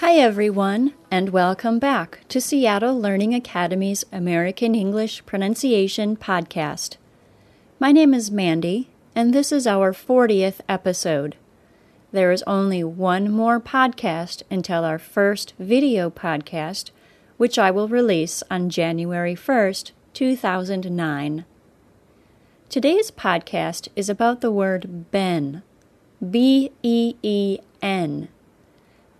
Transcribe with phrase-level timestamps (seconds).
[0.00, 6.98] Hi, everyone, and welcome back to Seattle Learning Academy's American English Pronunciation Podcast.
[7.80, 11.34] My name is Mandy, and this is our 40th episode.
[12.12, 16.92] There is only one more podcast until our first video podcast,
[17.36, 21.44] which I will release on January 1st, 2009.
[22.68, 25.64] Today's podcast is about the word ben,
[26.30, 28.28] B E E N.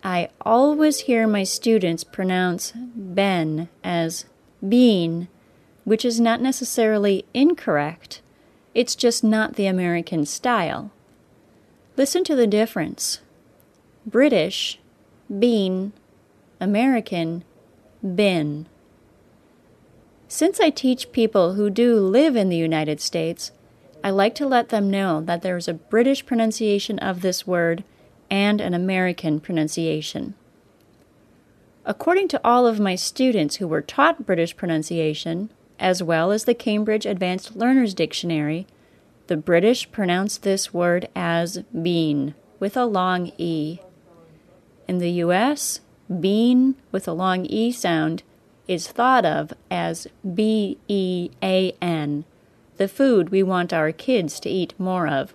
[0.02, 4.26] I always hear my students pronounce ben as
[4.66, 5.28] bean,
[5.84, 8.20] which is not necessarily incorrect,
[8.74, 10.90] it's just not the American style.
[11.96, 13.20] Listen to the difference
[14.06, 14.78] British,
[15.36, 15.92] bean,
[16.60, 17.42] American,
[18.14, 18.66] bin.
[20.28, 23.50] Since I teach people who do live in the United States,
[24.04, 27.82] I like to let them know that there is a British pronunciation of this word
[28.30, 30.34] and an American pronunciation.
[31.84, 36.54] According to all of my students who were taught British pronunciation, as well as the
[36.54, 38.66] Cambridge Advanced Learners Dictionary,
[39.28, 43.78] the British pronounce this word as bean with a long E.
[44.86, 45.80] In the US,
[46.20, 48.22] bean with a long E sound
[48.66, 52.24] is thought of as B E A N,
[52.76, 55.34] the food we want our kids to eat more of.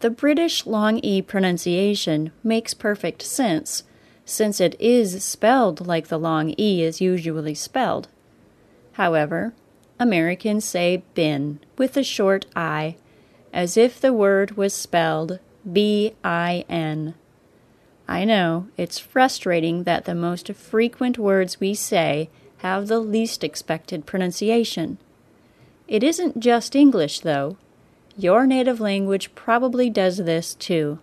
[0.00, 3.84] The British long E pronunciation makes perfect sense,
[4.24, 8.08] since it is spelled like the long E is usually spelled.
[8.92, 9.52] However,
[9.98, 12.96] Americans say bin with a short I,
[13.52, 15.38] as if the word was spelled
[15.70, 17.14] B I N.
[18.08, 24.06] I know it's frustrating that the most frequent words we say have the least expected
[24.06, 24.96] pronunciation.
[25.86, 27.58] It isn't just English, though.
[28.20, 30.98] Your native language probably does this too.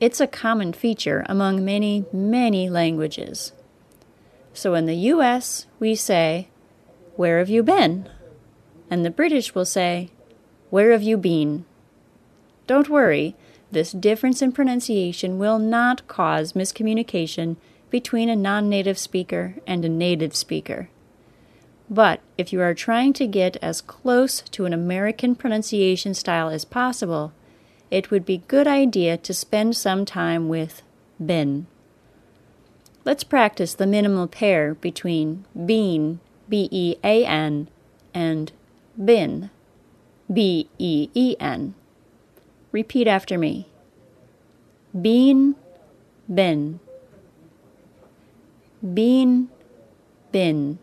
[0.00, 3.52] It's a common feature among many, many languages.
[4.54, 6.48] So in the US, we say,
[7.16, 8.08] Where have you been?
[8.88, 10.08] And the British will say,
[10.70, 11.66] Where have you been?
[12.66, 13.36] Don't worry,
[13.70, 17.56] this difference in pronunciation will not cause miscommunication
[17.90, 20.88] between a non native speaker and a native speaker.
[21.90, 26.64] But if you are trying to get as close to an American pronunciation style as
[26.64, 27.32] possible,
[27.90, 30.82] it would be good idea to spend some time with
[31.24, 31.66] been.
[33.04, 37.68] Let's practice the minimal pair between bean, B E A N,
[38.12, 38.52] and
[39.02, 39.50] bin,
[40.30, 41.74] B E E N.
[42.70, 43.66] Repeat after me.
[45.00, 45.54] Bean,
[46.32, 46.80] bin.
[48.94, 49.48] Bean,
[50.32, 50.78] bin.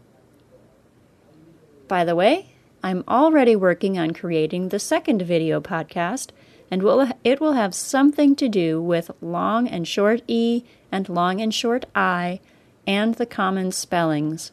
[1.88, 2.50] By the way,
[2.84, 6.30] I'm already working on creating the second video podcast,
[6.72, 11.42] and will, it will have something to do with long and short E and long
[11.42, 12.40] and short I
[12.88, 14.52] and the common spellings.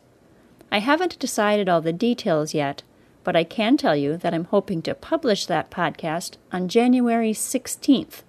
[0.71, 2.83] I haven't decided all the details yet,
[3.25, 8.23] but I can tell you that I'm hoping to publish that podcast on January 16th,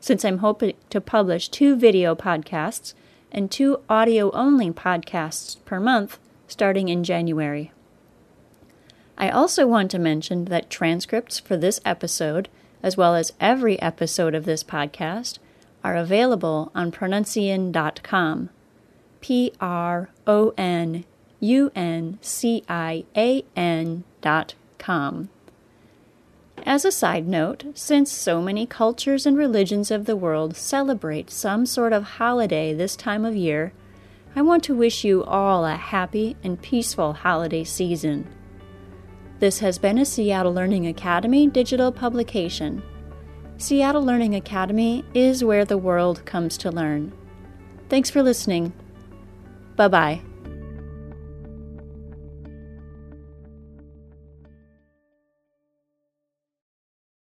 [0.00, 2.94] since I'm hoping to publish two video podcasts
[3.32, 6.18] and two audio only podcasts per month
[6.48, 7.72] starting in January.
[9.18, 12.48] I also want to mention that transcripts for this episode,
[12.82, 15.38] as well as every episode of this podcast,
[15.82, 18.50] are available on pronuncian.com.
[19.20, 21.04] P R O N
[21.40, 25.30] U N C I A N dot com.
[26.64, 31.66] As a side note, since so many cultures and religions of the world celebrate some
[31.66, 33.72] sort of holiday this time of year,
[34.34, 38.26] I want to wish you all a happy and peaceful holiday season.
[39.38, 42.82] This has been a Seattle Learning Academy digital publication.
[43.58, 47.12] Seattle Learning Academy is where the world comes to learn.
[47.90, 48.72] Thanks for listening.
[49.76, 50.22] Bye bye.